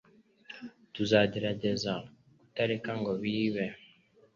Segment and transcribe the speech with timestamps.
[0.93, 1.93] Tuzagerageza
[2.41, 3.65] kutareka ngo bibe.